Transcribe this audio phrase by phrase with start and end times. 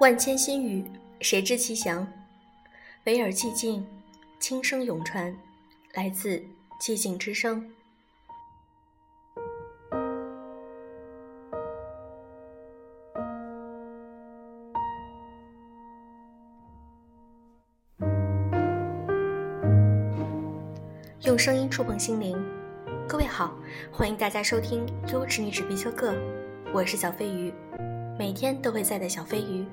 [0.00, 0.84] 万千心语，
[1.20, 2.04] 谁知其详？
[3.04, 3.86] 唯尔寂静，
[4.40, 5.34] 轻声永传，
[5.94, 6.42] 来自
[6.80, 7.70] 寂静之声。
[21.20, 22.36] 用声音触碰心灵，
[23.08, 23.54] 各位好，
[23.92, 26.12] 欢迎大家收听优质女纸必修课，
[26.72, 27.54] 我是小飞鱼，
[28.18, 29.64] 每天都会在的小飞鱼。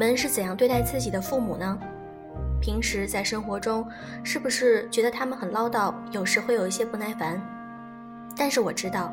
[0.00, 1.78] 们是怎样对待自己的父母呢？
[2.58, 3.86] 平时在生活中，
[4.24, 7.38] 是不是觉得他们很唠叨，有时会有一些不耐烦？
[8.34, 9.12] 但是我知道，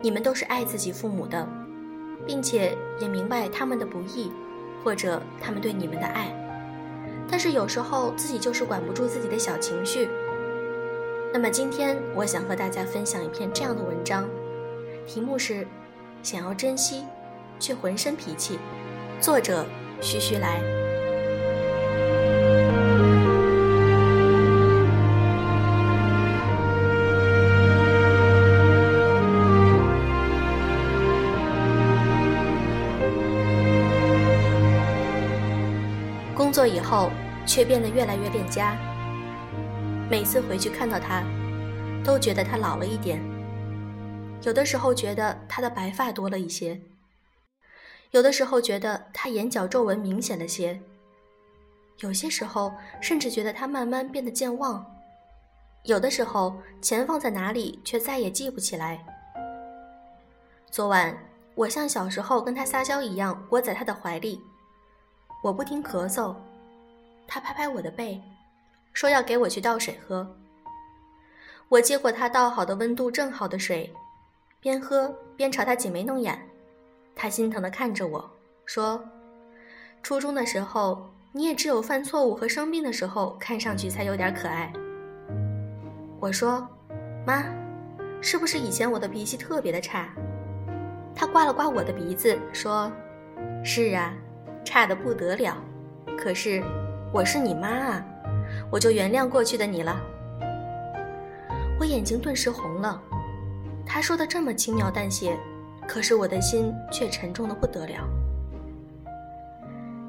[0.00, 1.46] 你们都是爱自己父母的，
[2.26, 4.32] 并且也明白他们的不易，
[4.82, 6.34] 或者他们对你们的爱。
[7.30, 10.08] 但是有时候自己就是管不住自己的小情绪。
[11.32, 14.28] 那么今天我想和大家分享一篇这样的文章，
[15.06, 15.64] 题目是
[16.20, 17.04] “想要珍惜，
[17.60, 18.58] 却浑身脾气”，
[19.22, 19.64] 作者。
[20.00, 20.60] 徐徐来。
[36.34, 37.10] 工作以后，
[37.46, 38.76] 却变得越来越恋家。
[40.10, 41.22] 每次回去看到他，
[42.02, 43.22] 都觉得他老了一点。
[44.42, 46.80] 有的时候觉得他的白发多了一些。
[48.10, 50.80] 有的时候觉得他眼角皱纹明显了些，
[51.98, 54.84] 有些时候甚至觉得他慢慢变得健忘，
[55.84, 59.04] 有的时候钱放在哪里却再也记不起来。
[60.72, 61.16] 昨晚
[61.54, 64.40] 我像小时候跟他撒娇一样窝在他的怀里，
[65.40, 66.34] 我不停咳嗽，
[67.28, 68.20] 他拍拍我的背，
[68.92, 70.36] 说要给我去倒水喝。
[71.68, 73.94] 我接过他倒好的温度正好的水，
[74.58, 76.49] 边喝边朝他挤眉弄眼。
[77.22, 78.30] 他心疼地看着我
[78.64, 78.98] 说
[80.02, 84.72] ：“初中的时候，你也只有犯错误和生病的时候，看上去才有点可爱。”
[86.18, 86.66] 我说
[87.26, 87.44] ：“妈，
[88.22, 90.08] 是不是以前我的脾气特别的差？”
[91.14, 92.90] 他刮了刮我的鼻子说
[93.62, 94.14] ：“是啊，
[94.64, 95.62] 差的不得了。
[96.16, 96.62] 可是
[97.12, 98.04] 我是你妈啊，
[98.72, 100.00] 我就原谅过去的你了。”
[101.78, 102.98] 我眼睛顿时红了。
[103.84, 105.38] 他说的这么轻描淡写。
[105.92, 108.08] 可是我的心却沉重的不得了。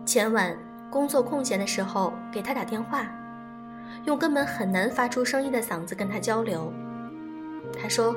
[0.06, 0.56] 前晚
[0.92, 3.08] 工作空闲的时候给他打电话，
[4.06, 6.72] 用根本很难发出声音的嗓子跟他交流。
[7.82, 8.16] 他说：“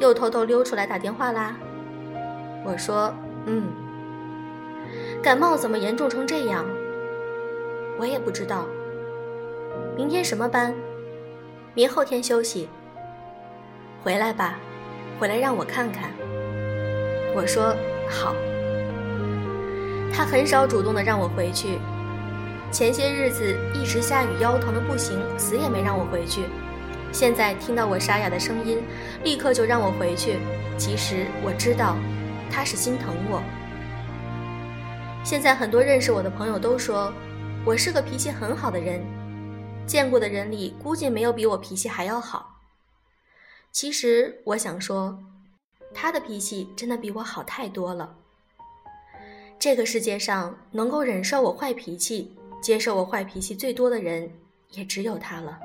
[0.00, 1.58] 又偷偷溜出来打电话啦。”
[2.64, 3.12] 我说
[3.44, 3.64] ：“嗯。”
[5.22, 6.64] 感冒怎么严重成这样？
[7.98, 8.64] 我也不知道。
[9.94, 10.74] 明天什么班？
[11.74, 12.66] 明后天休息。
[14.02, 14.58] 回来吧，
[15.20, 16.10] 回来让我看看。
[17.36, 17.76] 我说
[18.08, 18.34] 好。
[20.10, 21.78] 他很少主动的让我回去，
[22.72, 26.44] 前些日子一直下雨，腰疼的不行，死也没让我回去。
[27.12, 28.82] 现在听到我沙哑的声音，
[29.22, 30.38] 立刻就让我回去。
[30.78, 31.94] 其实我知道，
[32.50, 33.42] 他是心疼我。
[35.22, 37.12] 现在很多认识我的朋友都说，
[37.66, 39.04] 我是个脾气很好的人，
[39.86, 42.62] 见过的人里估计没有比我脾气还要好。
[43.70, 45.18] 其实我想说。
[45.98, 48.14] 他的脾气真的比我好太多了。
[49.58, 54.30] 这个世界上能够忍受我坏脾气、接受我坏脾气最多的人，
[54.72, 55.58] 也只有他了。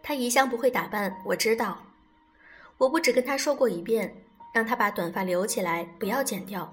[0.00, 1.76] 他一向不会打扮，我知道。
[2.78, 4.14] 我不止跟他说过一遍，
[4.52, 6.72] 让他把短发留起来，不要剪掉。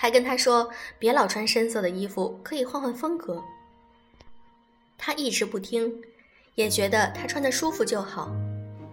[0.00, 0.66] 还跟他说
[0.98, 3.38] 别老穿深色的衣服，可以换换风格。
[4.96, 5.92] 他一直不听，
[6.54, 8.34] 也觉得他穿的舒服就好，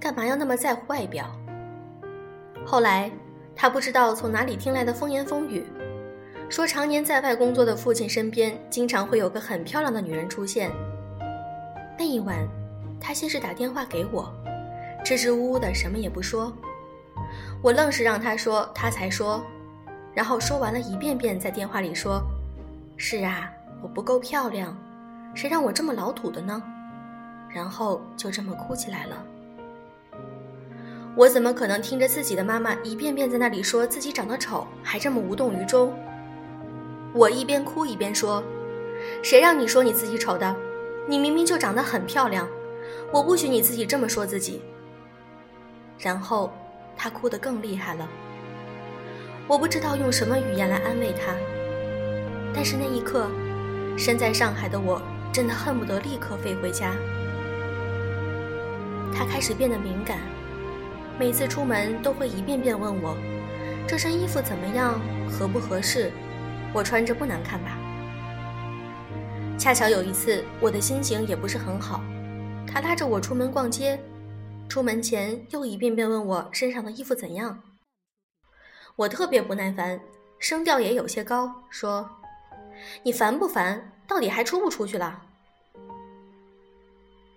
[0.01, 1.33] 干嘛要那么在乎外表？
[2.65, 3.09] 后来
[3.55, 5.65] 他不知道从哪里听来的风言风语，
[6.49, 10.69] 说常年在外工作的父亲身边经常会有个很漂亮的女人出现。
[11.97, 12.45] 那一晚，
[12.99, 14.29] 他先是打电话给我，
[15.05, 16.51] 支支吾吾的什么也不说，
[17.63, 19.41] 我愣是让他说，他才说。
[20.17, 22.19] 然后说完了一遍遍，在电话里说
[22.97, 23.53] ：“是啊，
[23.83, 24.75] 我不够漂亮，
[25.35, 26.59] 谁让我这么老土的呢？”
[27.53, 29.23] 然后就这么哭起来了。
[31.15, 35.93] 我怎么可能听着自己的妈妈一遍遍在那里说自己长得丑，还这么无动于衷？
[37.13, 38.43] 我一边哭一边说
[39.21, 40.55] ：“谁让你说你自己丑的？
[41.07, 42.49] 你明明就长得很漂亮，
[43.13, 44.63] 我不许你自己这么说自己。”
[45.99, 46.51] 然后，
[46.95, 48.09] 他哭得更厉害了。
[49.47, 51.33] 我不知道用什么语言来安慰他，
[52.53, 53.29] 但是那一刻，
[53.97, 55.01] 身在上海的我
[55.31, 56.93] 真的恨不得立刻飞回家。
[59.13, 60.19] 他开始变得敏感，
[61.17, 63.15] 每次出门都会一遍遍问我
[63.87, 64.99] ：“这身衣服怎么样？
[65.29, 66.11] 合不合适？
[66.73, 67.77] 我穿着不难看吧？”
[69.57, 72.03] 恰巧有一次，我的心情也不是很好，
[72.67, 73.97] 他拉着我出门逛街，
[74.67, 77.57] 出门前又一遍遍问我身上的衣服怎样。
[78.97, 79.99] 我特别不耐烦，
[80.39, 82.09] 声调也有些高，说
[83.03, 83.91] ：“你烦不烦？
[84.07, 85.21] 到底还出不出去了？”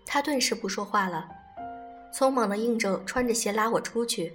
[0.07, 1.29] 他顿时不说话了，
[2.15, 4.33] 匆忙的应着穿着鞋拉我出去。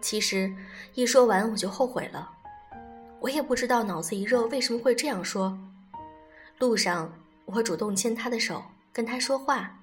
[0.00, 0.50] 其实
[0.94, 2.30] 一说完我就后悔了，
[3.20, 5.58] 我也不知道脑子一热为什么会这样说。
[6.58, 7.12] 路上，
[7.44, 9.78] 我主动牵他的手，跟他说话，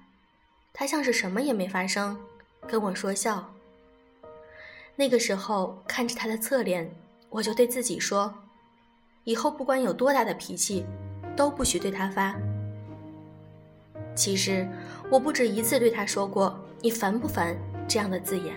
[0.72, 2.20] 他像是什么也没发生，
[2.66, 3.51] 跟我说笑。
[4.94, 6.88] 那个时候，看着他的侧脸，
[7.28, 8.32] 我就对自己说：
[9.24, 10.84] 以后不管有多大的脾气，
[11.34, 12.36] 都不许对他发。
[14.14, 14.68] 其实，
[15.10, 17.56] 我不止一次对他说过“你烦不烦”
[17.88, 18.54] 这样的字眼。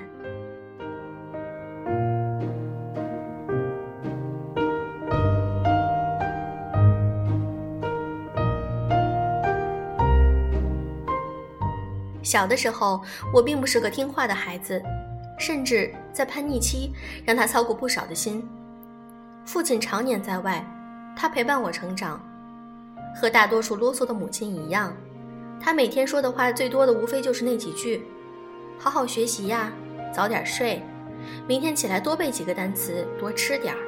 [12.22, 13.02] 小的时候，
[13.34, 14.84] 我并不是个听话的孩子，
[15.40, 16.94] 甚至在叛逆期
[17.26, 18.48] 让他操过不少的心。
[19.44, 20.66] 父亲常年在外，
[21.14, 22.20] 他陪伴我成长，
[23.20, 24.96] 和大多数啰嗦的母亲一样，
[25.60, 28.08] 他每天说的话最多的无非就是那几句
[28.80, 29.74] ：“好好学习呀，
[30.14, 30.82] 早点睡，
[31.46, 33.80] 明天起来多背几个单词，多吃点儿。”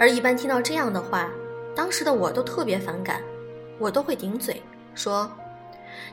[0.00, 1.30] 而一般听到这样的话，
[1.72, 3.22] 当时的我都特别反感，
[3.78, 4.60] 我都会顶嘴
[4.92, 5.30] 说。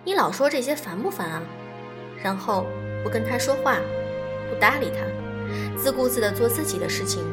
[0.03, 1.41] 你老说这些烦不烦啊？
[2.23, 2.67] 然后
[3.03, 3.77] 不跟他说话，
[4.51, 7.24] 不搭理他，自顾自地做自己的事情。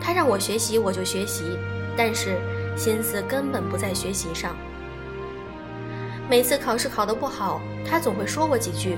[0.00, 1.58] 他让我学习，我就学习，
[1.96, 2.38] 但是
[2.76, 4.54] 心思根本不在学习上。
[6.30, 8.96] 每次考试考得不好，他总会说我几句。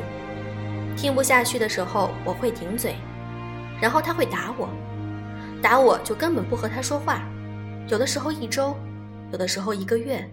[0.97, 2.97] 听不下去的时候，我会顶嘴，
[3.81, 4.69] 然后他会打我，
[5.63, 7.23] 打我就根本不和他说话，
[7.89, 8.77] 有的时候一周，
[9.33, 10.29] 有的时候一个月。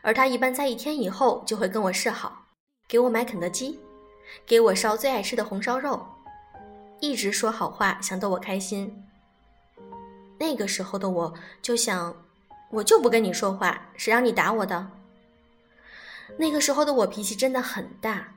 [0.00, 2.44] 而他一般在一天以后就会跟我示好，
[2.88, 3.80] 给我买肯德基，
[4.46, 6.06] 给我烧最爱吃的红烧肉，
[7.00, 9.04] 一直说好话，想逗我开心。
[10.38, 12.16] 那个时候的我就想，
[12.70, 14.90] 我就不跟你说话，谁让你打我的？
[16.36, 18.32] 那个时候的我脾气真的很大。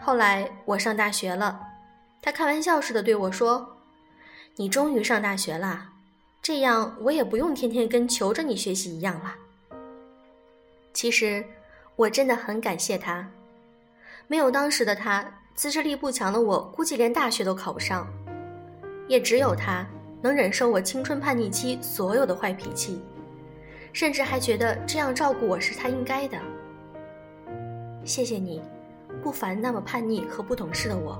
[0.00, 1.60] 后来我上大学了，
[2.22, 3.76] 他开玩笑似的对我说
[4.56, 5.90] ：“你终于上大学了，
[6.40, 9.34] 这样我也不用天天跟求着你学习一样了。”
[10.94, 11.44] 其实，
[11.96, 13.28] 我真的很感谢他。
[14.30, 18.06] 没有当时的他，自制力不强的我，估计连大学都考不上。
[19.08, 19.86] 也只有他，
[20.20, 23.02] 能忍受我青春叛逆期所有的坏脾气，
[23.90, 26.38] 甚至还觉得这样照顾我是他应该的。
[28.04, 28.60] 谢谢你，
[29.22, 31.18] 不烦那么叛逆和不懂事的我。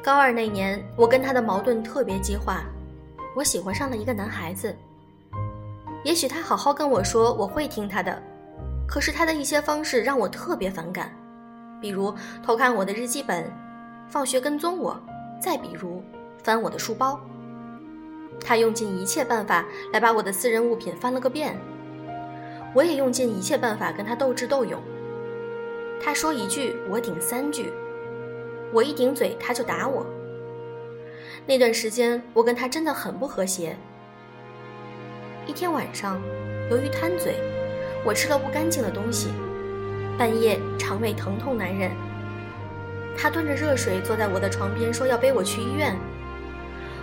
[0.00, 2.62] 高二那年，我跟他的矛盾特别激化，
[3.34, 4.72] 我喜欢上了一个男孩子。
[6.04, 8.22] 也许他好好跟我说，我会听他的。
[8.88, 11.14] 可是他的一些方式让我特别反感，
[11.80, 13.44] 比如偷看我的日记本，
[14.08, 14.98] 放学跟踪我，
[15.38, 16.02] 再比如
[16.42, 17.20] 翻我的书包。
[18.40, 21.58] 他用尽一切办法来把我的私人物品翻了个遍，
[22.74, 24.80] 我也用尽一切办法跟他斗智斗勇。
[26.02, 27.70] 他说一句，我顶三句，
[28.72, 30.06] 我一顶嘴他就打我。
[31.44, 33.76] 那段时间我跟他真的很不和谐。
[35.46, 36.20] 一天晚上，
[36.70, 37.34] 由于贪嘴，
[38.04, 39.28] 我吃了不干净的东西，
[40.16, 41.90] 半夜肠胃疼痛难忍。
[43.16, 45.96] 他端着热水坐在我的床边，说要背我去医院。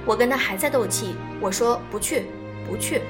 [0.05, 2.25] 我跟他还在斗气，我说不去，
[2.67, 3.01] 不去。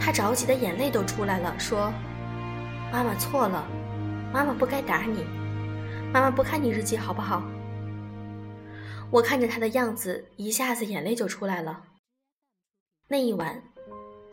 [0.00, 1.92] 他着急的眼泪都出来了，说
[2.90, 3.64] ：“妈妈错了，
[4.32, 5.24] 妈妈不该打你，
[6.12, 7.42] 妈妈不看你日记好不好？”
[9.12, 11.84] 我看着他的样子，一下子眼泪就出来了。
[13.08, 13.62] 那一晚，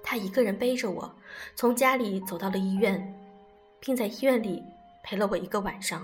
[0.09, 1.15] 他一个人背着我，
[1.55, 3.15] 从家里走到了医院，
[3.79, 4.63] 并在医院里
[5.03, 6.01] 陪了我一个晚上。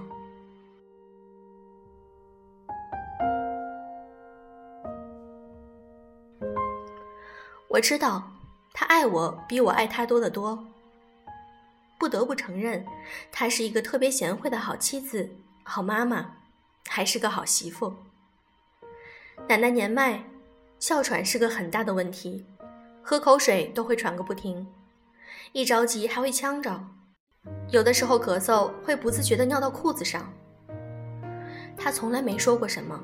[7.68, 8.32] 我知道
[8.76, 10.68] 他爱我比我爱他多得多。
[11.98, 12.86] 不得不承认，
[13.32, 15.28] 她是一个特别贤惠的好妻子、
[15.64, 16.36] 好妈妈，
[16.88, 17.96] 还是个好媳妇。
[19.50, 20.24] 奶奶年迈，
[20.78, 22.46] 哮喘是个很大的问题。
[23.08, 24.66] 喝口水都会喘个不停，
[25.52, 26.84] 一着急还会呛着，
[27.70, 30.28] 有的时候咳嗽会不自觉地尿到裤子上。
[31.78, 33.00] 他从来没说过什么，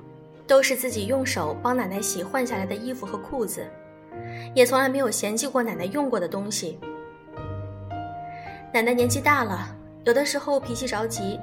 [0.48, 3.64] 都是自己用手帮奶奶洗换下来的衣服和裤子，
[4.56, 6.80] 也从来没有嫌弃过奶奶用过的东西。
[8.74, 9.68] 奶奶年纪大了，
[10.04, 11.40] 有的时候脾气着急，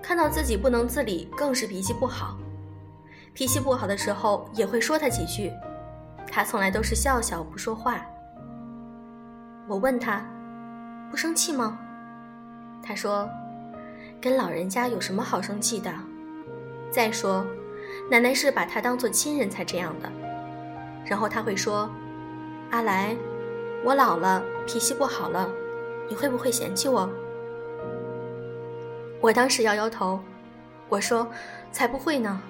[0.00, 2.38] 看到自己不能自理，更是脾气不好。
[3.34, 5.52] 脾气不好的时候也会说他几句，
[6.30, 8.00] 他从来都是笑笑不说话。
[9.66, 10.24] 我问他，
[11.10, 11.78] 不生气吗？
[12.82, 13.28] 他说，
[14.20, 15.92] 跟老人家有什么好生气的？
[16.90, 17.44] 再说，
[18.10, 20.10] 奶奶是把他当做亲人才这样的。
[21.04, 21.90] 然后他会说，
[22.70, 23.16] 阿来，
[23.84, 25.48] 我老了，脾气不好了。
[26.08, 27.08] 你会不会嫌弃我？
[29.20, 30.18] 我当时摇摇头，
[30.88, 31.26] 我说
[31.70, 32.40] ：“才不会呢，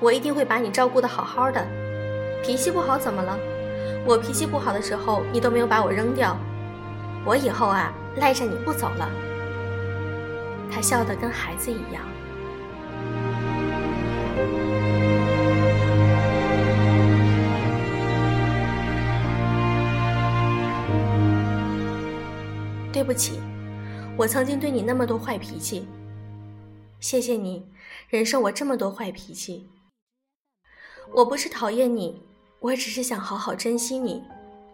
[0.00, 1.66] 我一定会把你照顾的好好的。
[2.42, 3.38] 脾气不好怎么了？
[4.06, 6.36] 我脾气不好的时候，你都没有把我扔掉。
[7.24, 9.10] 我以后啊，赖着你不走了。”
[10.70, 12.02] 他笑得跟孩子一样。
[22.92, 23.40] 对不起，
[24.16, 25.86] 我曾经对你那么多坏脾气。
[26.98, 27.68] 谢谢你
[28.08, 29.68] 忍受我这么多坏脾气。
[31.12, 32.22] 我不是讨厌你，
[32.60, 34.24] 我只是想好好珍惜你，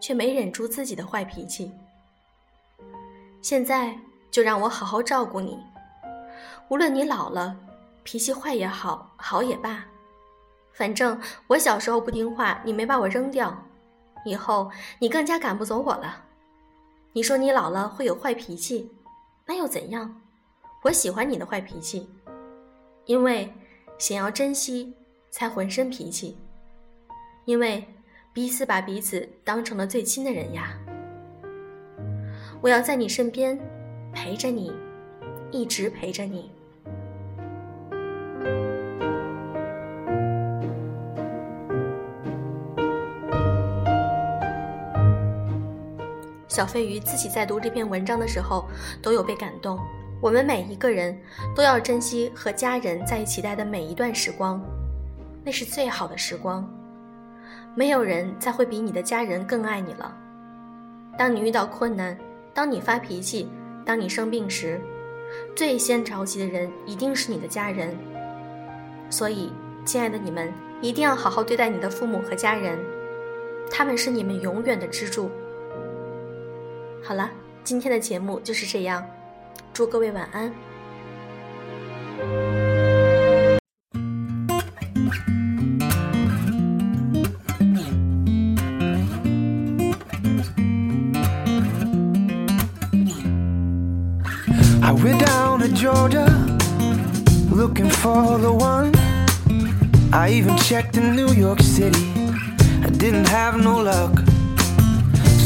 [0.00, 1.72] 却没忍住自己的坏脾气。
[3.42, 3.98] 现在
[4.30, 5.58] 就让我好好照顾你，
[6.68, 7.56] 无论你老了，
[8.02, 9.84] 脾气坏也好，好也罢，
[10.72, 13.54] 反正我小时候不听话，你没把我扔掉，
[14.24, 16.24] 以后你更加赶不走我了。
[17.12, 18.90] 你说你老了会有坏脾气，
[19.44, 20.20] 那又怎样？
[20.82, 22.08] 我喜欢你的坏脾气，
[23.04, 23.52] 因为
[23.98, 24.94] 想要珍惜
[25.30, 26.36] 才浑身脾气，
[27.44, 27.84] 因为
[28.32, 30.78] 彼此把彼此当成了最亲的人呀。
[32.60, 33.58] 我要在你身边
[34.12, 34.72] 陪着你，
[35.50, 36.50] 一直陪着你。
[46.48, 48.64] 小飞鱼自己在读这篇文章的时候，
[49.02, 49.78] 都有被感动。
[50.20, 51.14] 我们每一个人
[51.54, 54.62] 都要珍惜和家人在一起待的每一段时光，
[55.44, 56.66] 那是最好的时光。
[57.74, 60.16] 没有人再会比你的家人更爱你了。
[61.18, 62.16] 当你遇到困难，
[62.52, 63.48] 当你发脾气，
[63.84, 64.80] 当你生病时，
[65.56, 67.96] 最先着急的人一定是你的家人。
[69.10, 69.52] 所以，
[69.84, 72.78] 亲爱的你们，一定要好好对待你的父母和家人，
[73.70, 75.30] 他们是你们永远的支柱。
[77.02, 77.30] 好了，
[77.64, 79.04] 今天的节目就是这样，
[79.72, 80.52] 祝各位晚安。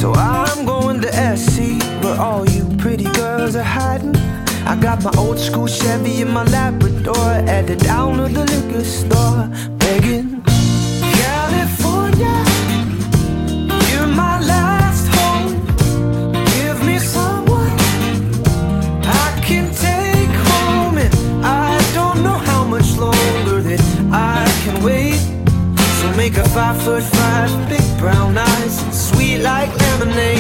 [0.01, 4.17] So I'm going to SC where all you pretty girls are hiding.
[4.67, 8.85] I got my old school Chevy and my Labrador at the down of the liquor
[8.85, 9.49] store,
[9.79, 10.38] begging.
[26.29, 30.38] So a five foot five, big brown eyes sweet like lemonade.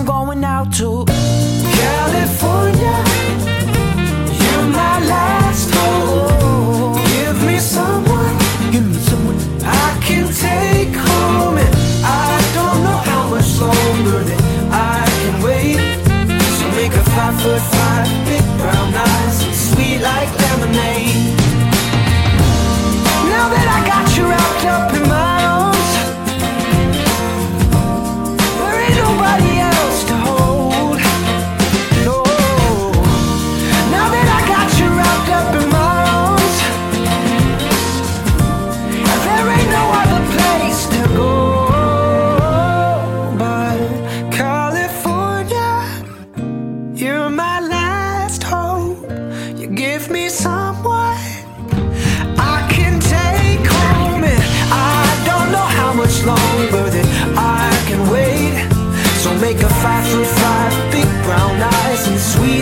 [0.00, 1.04] I'm going out to
[62.30, 62.59] sweet.